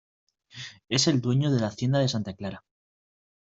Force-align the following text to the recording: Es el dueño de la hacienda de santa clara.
Es 0.89 1.05
el 1.07 1.21
dueño 1.21 1.51
de 1.51 1.59
la 1.59 1.67
hacienda 1.67 1.99
de 1.99 2.07
santa 2.07 2.33
clara. 2.33 2.65